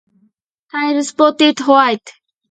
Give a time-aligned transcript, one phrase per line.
[0.71, 2.09] Tail spotted white.